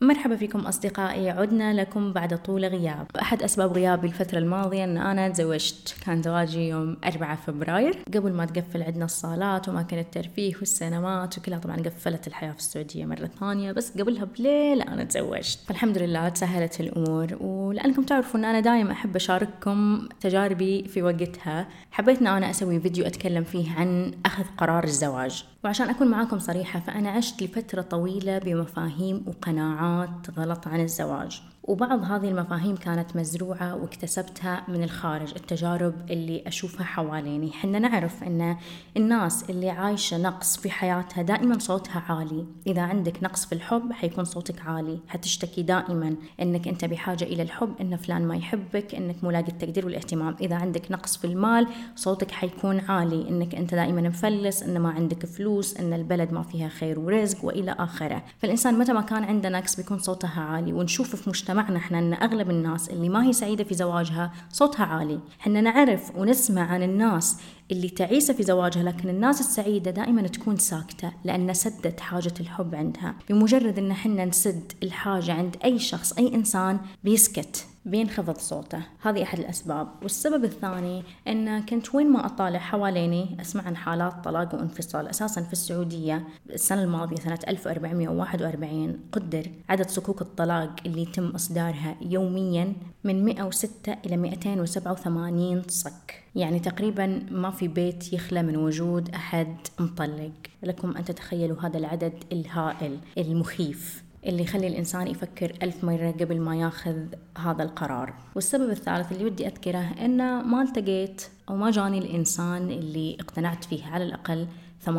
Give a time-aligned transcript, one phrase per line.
[0.00, 1.30] مرحبا فيكم أصدقائي.
[1.30, 3.06] عدنا لكم بعد طول غياب.
[3.22, 5.96] أحد أسباب غيابي الفترة الماضية أن أنا تزوجت.
[6.06, 7.98] كان زواجي يوم 4 فبراير.
[8.14, 13.30] قبل ما تقفل عندنا الصالات وأماكن الترفيه والسينمات وكلها طبعا قفلت الحياة في السعودية مرة
[13.40, 15.58] ثانية بس قبلها بليلة أنا تزوجت.
[15.66, 21.68] فالحمد لله تسهلت الأمور ولأنكم تعرفوا أن أنا دائما أحب أشارككم تجاربي في وقتها.
[21.90, 25.44] حبيت أن أنا أسوي فيديو أتكلم فيه عن أخذ قرار الزواج.
[25.64, 29.87] وعشان أكون معاكم صريحة فأنا عشت لفترة طويلة بمفاهيم وقناعات
[30.36, 31.42] غلط عن الزواج.
[31.68, 37.52] وبعض هذه المفاهيم كانت مزروعة واكتسبتها من الخارج التجارب اللي أشوفها حواليني.
[37.52, 38.56] حنا نعرف أن
[38.96, 42.46] الناس اللي عايشة نقص في حياتها دائما صوتها عالي.
[42.66, 44.98] إذا عندك نقص في الحب حيكون صوتك عالي.
[45.08, 50.36] حتشتكي دائما أنك أنت بحاجة إلى الحب أن فلان ما يحبك أنك ملاقي التقدير والاهتمام.
[50.40, 55.26] إذا عندك نقص في المال صوتك حيكون عالي أنك أنت دائما مفلس أن ما عندك
[55.26, 58.22] فلوس أن البلد ما فيها خير ورزق وإلى آخره.
[58.38, 60.72] فالإنسان متى ما كان عنده نقص بيكون صوتها عالي.
[60.72, 64.86] ونشوف في مجتمع مجتمعنا إحنا إن أغلب الناس اللي ما هي سعيدة في زواجها صوتها
[64.86, 67.40] عالي، إحنا نعرف ونسمع عن الناس
[67.70, 73.14] اللي تعيسة في زواجها لكن الناس السعيدة دائما تكون ساكتة لأن سدت حاجة الحب عندها،
[73.28, 78.82] بمجرد إن إحنا نسد الحاجة عند أي شخص أي إنسان بيسكت بينخفض صوته.
[79.02, 79.88] هذه أحد الأسباب.
[80.02, 85.52] والسبب الثاني أن كنت وين ما أطالع حواليني أسمع عن حالات طلاق وانفصال أساسا في
[85.52, 92.72] السعودية السنة الماضية سنة 1441 قدر عدد صكوك الطلاق اللي يتم إصدارها يوميا
[93.04, 96.22] من 106 إلى 287 صك.
[96.34, 100.32] يعني تقريبا ما في بيت يخلى من وجود أحد مطلق.
[100.62, 106.56] لكم أن تتخيلوا هذا العدد الهائل المخيف اللي يخلي الإنسان يفكر ألف مرة قبل ما
[106.56, 106.96] ياخذ
[107.38, 108.14] هذا القرار.
[108.34, 113.84] والسبب الثالث اللي ودي أذكره إنه ما التقيت أو ما جاني الإنسان اللي اقتنعت فيه
[113.86, 114.46] على الأقل
[114.86, 114.90] 80%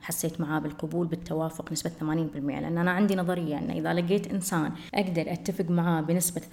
[0.00, 2.04] حسيت معاه بالقبول بالتوافق نسبة 80%
[2.36, 6.44] لأن أنا عندي نظرية أن إذا لقيت إنسان أقدر أتفق معاه بنسبة 80%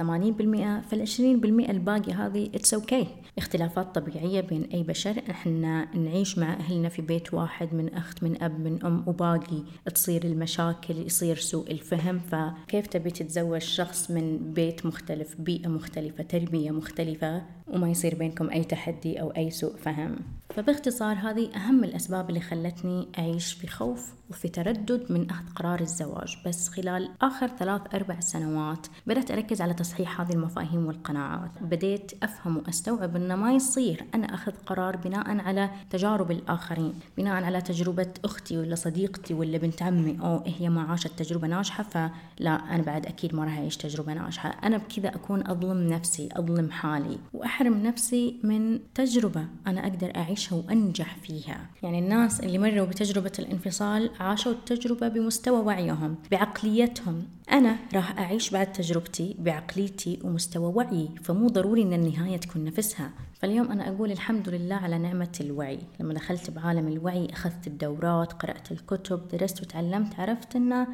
[0.89, 3.07] فال 20% الباقي هذه it's okay okay.
[3.37, 5.21] اختلافات طبيعية بين أي بشر.
[5.29, 9.63] إحنا نعيش مع أهلنا في بيت واحد من أخت من أب من أم وباقي
[9.95, 12.19] تصير المشاكل يصير سوء الفهم.
[12.19, 18.63] فكيف تبي تتزوج شخص من بيت مختلف بيئة مختلفة تربية مختلفة وما يصير بينكم أي
[18.63, 20.15] تحدي أو أي سوء فهم؟
[20.55, 26.37] فباختصار هذه أهم الأسباب اللي خلتني أعيش في خوف وفي تردد من أخذ قرار الزواج.
[26.45, 31.51] بس خلال آخر ثلاث أربع سنوات بدأت أركز على تصحيح هذه المفاهيم والقناعات.
[31.61, 37.61] بديت أفهم وأستوعب أنه ما يصير أنا أخذ قرار بناء على تجارب الآخرين بناء على
[37.61, 40.17] تجربة أختي ولا صديقتي ولا بنت عمي.
[40.21, 44.49] أو هي ما عاشت تجربة ناجحة فلا أنا بعد أكيد ما راح أعيش تجربة ناجحة.
[44.49, 51.15] أنا بكذا أكون أظلم نفسي أظلم حالي وأحرم نفسي من تجربة أنا أقدر أعيشها وأنجح
[51.15, 51.69] فيها.
[51.83, 57.23] يعني الناس اللي مروا بتجربة الانفصال عاشوا التجربة بمستوى وعيهم بعقليتهم.
[57.51, 63.11] أنا راح أعيش بعد تجربتي بعقليتي ومستوى وعيي فمو ضروري أن النهاية تكون نفسها.
[63.33, 65.79] فاليوم أنا أقول الحمد لله على نعمة الوعي.
[65.99, 70.87] لما دخلت بعالم الوعي أخذت الدورات قرأت الكتب درست وتعلمت عرفت أنه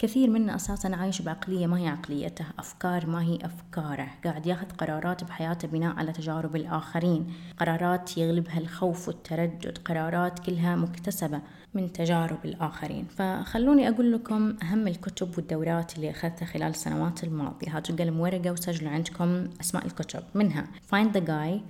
[0.00, 4.08] كثير منا أساسا عايش بعقلية ما هي عقليته أفكار ما هي أفكاره.
[4.24, 7.32] قاعد ياخذ قرارات بحياته بناء على تجارب الآخرين.
[7.58, 11.40] قرارات يغلبها الخوف والتردد قرارات كلها مكتسبة
[11.74, 13.06] من تجارب الآخرين.
[13.18, 17.76] فخلوني أقول لكم أهم الكتب والدورات اللي أخذتها خلال السنوات الماضية.
[17.76, 20.22] هاتوا قلم ورقة وسجلوا عندكم أسماء الكتب.
[20.34, 21.60] منها Find the Guy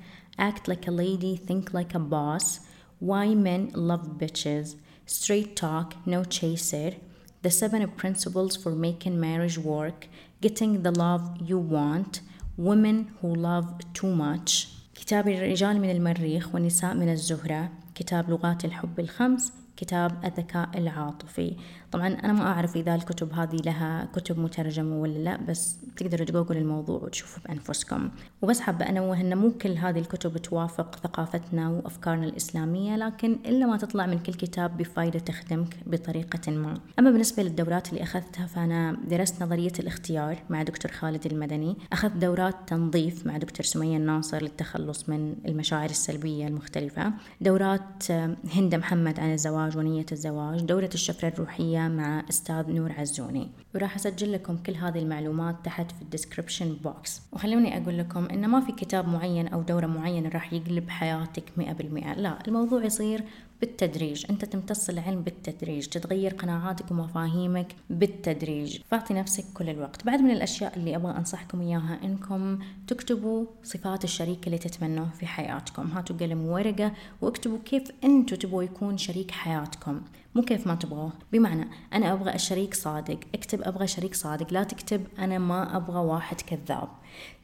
[0.41, 2.61] Act Like a Lady Think Like a Boss.
[3.01, 4.77] Why Men Love Bitches?
[5.07, 7.09] Straight Talk No Chaser.
[7.42, 10.08] The Seven Principles for Making Marriage Work
[10.42, 12.22] Getting the Love You Want
[12.58, 19.00] Women Who Love Too Much كتاب الرجال من المريخ والنساء من الزهرة كتاب لغات الحب
[19.00, 21.57] الخمس كتاب الذكاء العاطفي.
[21.93, 26.57] طبعا أنا ما أعرف إذا الكتب هذه لها كتب مترجمة ولا لا بس تقدروا تجوجل
[26.57, 28.11] الموضوع وتشوفوا بأنفسكم.
[28.43, 33.77] وبس حابة أنوه أن مو كل هذه الكتب توافق ثقافتنا وأفكارنا الإسلامية لكن إلا ما
[33.77, 36.75] تطلع من كل كتاب بفائدة تخدمك بطريقة ما.
[36.99, 41.77] أما بالنسبة للدورات اللي أخذتها فأنا درست نظرية الاختيار مع دكتور خالد المدني.
[41.93, 47.13] أخذت دورات تنظيف مع دكتور سمية الناصر للتخلص من المشاعر السلبية المختلفة.
[47.41, 48.10] دورات
[48.54, 53.49] هند محمد عن الزواج ونية الزواج دورة الشفرة الروحية مع أستاذ نور عزوني.
[53.75, 57.22] وراح أسجل لكم كل هذه المعلومات تحت في ال description box.
[57.33, 61.72] وخلوني أقول لكم إن ما في كتاب معين أو دورة معينة راح يقلب حياتك مئة
[61.72, 62.15] بالمئة.
[62.15, 63.25] لا الموضوع يصير
[63.60, 64.27] بالتدريج.
[64.30, 68.78] أنت تمتص العلم بالتدريج تتغير قناعاتك ومفاهيمك بالتدريج.
[68.91, 70.07] فاعطي نفسك كل الوقت.
[70.07, 75.91] بعد من الأشياء اللي أبغى أنصحكم إياها إنكم تكتبوا صفات الشريك اللي تتمنوه في حياتكم.
[75.91, 80.01] هاتوا قلم وورقة واكتبوا كيف أنتوا تبغوا يكون شريك حياتكم.
[80.34, 81.13] مو كيف ما تبغوه.
[81.33, 83.18] بمعنى أنا أبغى الشريك صادق.
[83.34, 84.53] اكتب أبغى شريك صادق.
[84.53, 86.89] لا تكتب أنا ما أبغى واحد كذاب.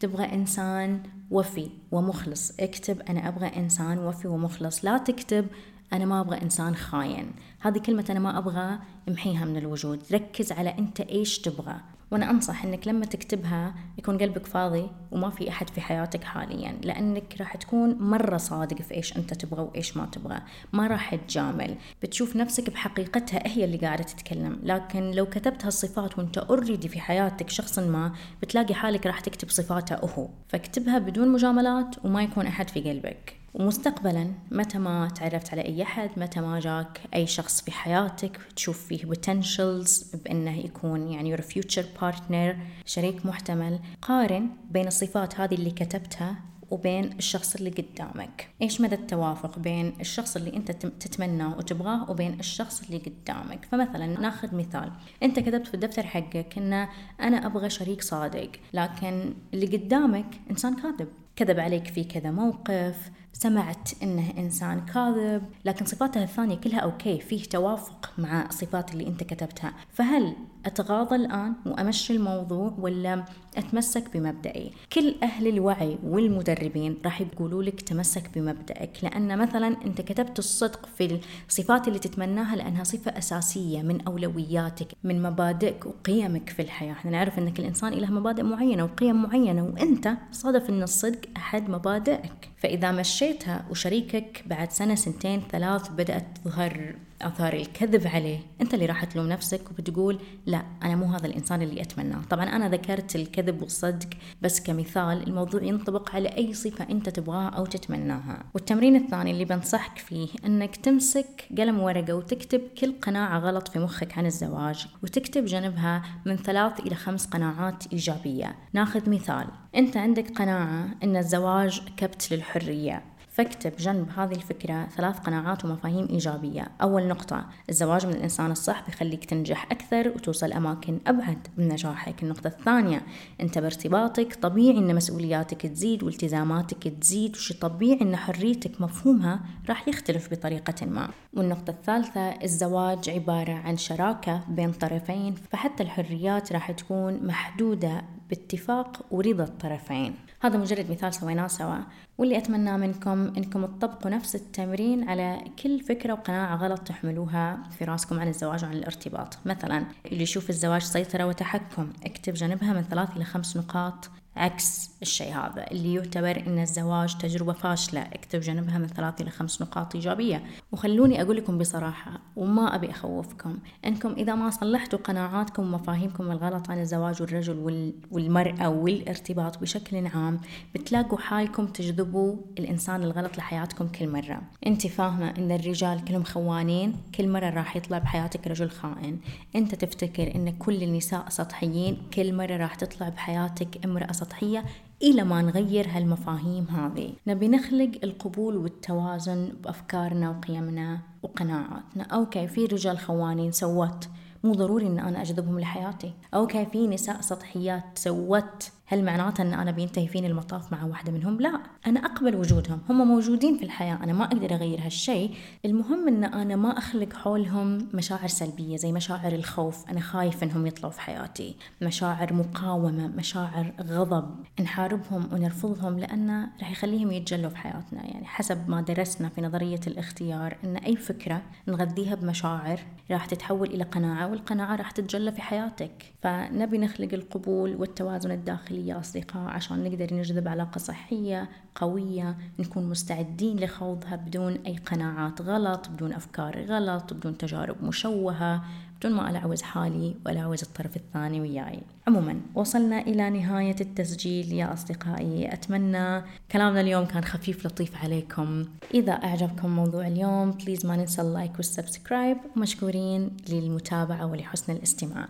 [0.01, 2.53] تبغى إنسان وفي ومخلص.
[2.61, 4.85] اكتب أنا أبغى إنسان وفي ومخلص.
[4.85, 5.47] لا تكتب
[5.93, 7.33] أنا ما أبغى إنسان خاين.
[7.61, 8.79] هذه كلمة أنا ما أبغى
[9.09, 10.03] امحيها من الوجود.
[10.13, 11.81] ركز على أنت إيش تبغى.
[12.11, 17.37] وأنا أنصح أنك لما تكتبها يكون قلبك فاضي وما في أحد في حياتك حاليا لأنك
[17.41, 20.43] راح تكون مرة صادق في إيش أنت تبغى وإيش ما تبغى.
[20.73, 21.77] ما راح تجامل.
[22.03, 24.61] بتشوف نفسك بحقيقتها هي اللي قاعدة تتكلم.
[24.63, 28.13] لكن لو كتبت هالصفات وأنت أوريدي في حياتك شخص ما
[28.43, 30.29] بتلاقي حالك راح تكتب صفاته هو.
[30.49, 33.36] فاكتبها بدون مجاملات وما يكون أحد في قلبك.
[33.55, 38.87] ومستقبلا متى ما تعرفت على أي أحد متى ما جاك أي شخص في حياتك تشوف
[38.87, 42.57] فيه potentials بأنه يكون يعني your future partner
[42.87, 46.37] شريك محتمل قارن بين الصفات هذه اللي كتبتها
[46.71, 48.49] وبين الشخص اللي قدامك.
[48.63, 54.55] إيش مدى التوافق بين الشخص اللي أنت تتمناه وتبغاه وبين الشخص اللي قدامك؟ فمثلا ناخذ
[54.55, 54.93] مثال.
[55.23, 56.89] أنت كتبت في الدفتر حقك إن
[57.21, 61.09] أنا أبغى شريك صادق لكن اللي قدامك إنسان كاذب.
[61.37, 67.45] كذب عليك في كذا موقف سمعت إنه إنسان كاذب لكن صفاته الثانية كلها أوكي فيه
[67.45, 69.75] توافق مع الصفات اللي أنت كتبتها.
[69.93, 70.37] فهل
[70.67, 73.25] أتغاضى الآن وأمشي الموضوع ولا
[73.59, 80.39] أتمسك بمبدئي كل أهل الوعي والمدربين راح يقولوا لك تمسك بمبدئك لأن مثلا أنت كتبت
[80.39, 86.93] الصدق في الصفات اللي تتمناها لأنها صفة أساسية من أولوياتك من مبادئك وقيمك في الحياة.
[86.93, 91.71] إحنا نعرف ان كل انسان له مبادئ معينة وقيم معينة وأنت صادف إن الصدق أحد
[91.71, 92.49] مبادئك.
[92.57, 99.05] فإذا مشيتها وشريكك بعد سنة سنتين ثلاث بدأت تظهر آثار الكذب عليه أنت اللي راح
[99.05, 102.21] تلوم نفسك وبتقول لا أنا مو هذا الإنسان اللي أتمناه.
[102.31, 104.09] طبعا أنا ذكرت الكذب والصدق
[104.43, 108.45] بس كمثال الموضوع ينطبق على أي صفة أنت تبغاها أو تتمناها.
[108.55, 114.19] والتمرين الثاني اللي بنصحك فيه إنك تمسك قلم ورقة وتكتب كل قناعة غلط في مخك
[114.19, 118.57] عن الزواج وتكتب جنبها من ثلاث إلى خمس قناعات إيجابية.
[118.73, 119.47] ناخذ مثال
[119.77, 123.16] أنت عندك قناعة إن الزواج كبت للحرية.
[123.37, 126.69] فاكتب جنب هذه الفكرة ثلاث قناعات ومفاهيم إيجابية.
[126.83, 132.23] أول نقطة الزواج من الإنسان الصح بيخليك تنجح أكثر وتوصل أماكن أبعد من نجاحك.
[132.23, 133.03] النقطة الثانية
[133.41, 140.31] أنت بارتباطك طبيعي أن مسؤولياتك تزيد والتزاماتك تزيد وشي طبيعي أن حريتك مفهومها راح يختلف
[140.31, 141.09] بطريقة ما.
[141.35, 149.45] والنقطة الثالثة الزواج عبارة عن شراكة بين طرفين فحتى الحريات راح تكون محدودة باتفاق ورضا
[149.45, 150.15] الطرفين.
[150.41, 151.79] هذا مجرد مثال سويناه سوا.
[152.19, 158.21] واللي أتمنى منكم إنكم تطبقوا نفس التمرين على كل فكرة وقناعة غلط تحملوها في راسكم
[158.21, 159.39] عن الزواج وعن الارتباط.
[159.45, 164.11] مثلا اللي يشوف الزواج سيطرة وتحكم اكتب جنبها من ثلاث إلى خمس نقاط.
[164.37, 169.63] عكس الشيء هذا اللي يعتبر إن الزواج تجربة فاشلة اكتب جنبها من ثلاث إلى خمس
[169.63, 170.43] نقاط إيجابية.
[170.73, 176.81] وخلوني أقول لكم بصراحة وما أبي أخوفكم إنكم إذا ما صلحتوا قناعاتكم ومفاهيمكم الغلط عن
[176.81, 180.41] الزواج والرجل والمرأة والارتباط بشكل عام
[180.75, 184.43] بتلاقوا حالكم تجذبوا الإنسان الغلط لحياتكم كل مرة.
[184.67, 189.19] أنت فاهمة إن الرجال كلهم خوانين كل مرة راح يطلع بحياتك رجل خائن.
[189.57, 194.65] أنت تفتكر إن كل النساء سطحيين كل مرة راح تطلع بحياتك امرأة سطحية
[195.03, 197.13] إلى ما نغير هالمفاهيم هذه.
[197.27, 202.05] نبي نخلق القبول والتوازن بأفكارنا وقيمنا وقناعاتنا.
[202.13, 204.09] okay في رجال خوانين so what؟
[204.45, 206.13] مو ضروري إن أنا أجذبهم لحياتي.
[206.35, 211.13] okay في نساء سطحيات so what؟ هل معناته أن أنا بينتهي فيني المطاف مع واحدة
[211.13, 212.81] منهم؟ لا أنا أقبل وجودهم.
[212.89, 217.89] هم موجودين في الحياة أنا ما أقدر أغير هالشيء المهم أن أنا ما أخلق حولهم
[217.95, 219.91] مشاعر سلبية زي مشاعر الخوف.
[219.91, 221.57] أنا خايف إنهم يطلعوا في حياتي.
[221.83, 224.35] مشاعر مقاومة مشاعر غضب.
[224.61, 228.07] نحاربهم ونرفضهم لأن راح يخليهم يتجلوا في حياتنا.
[228.07, 233.85] يعني حسب ما درسنا في نظرية الاختيار أن أي فكرة نغذيها بمشاعر راح تتحول إلى
[233.85, 236.13] قناعة والقناعة راح تتجلى في حياتك.
[236.23, 238.76] فنبي نخلق القبول والتوازن الداخلي.
[238.77, 245.89] الداخلية أصدقاء عشان نقدر نجذب علاقة صحية قوية نكون مستعدين لخوضها بدون أي قناعات غلط
[245.89, 248.65] بدون أفكار غلط بدون تجارب مشوهة
[248.99, 251.81] بدون ما ألعوز حالي وألعوز الطرف الثاني وياي.
[252.07, 255.53] عموما وصلنا إلى نهاية التسجيل يا أصدقائي.
[255.53, 258.65] أتمنى كلامنا اليوم كان خفيف لطيف عليكم.
[258.95, 262.37] إذا أعجبكم موضوع اليوم please ما ننسى ال like وال subscribe.
[262.57, 265.29] ومشكورين للمتابعة ولحسن الاستماع.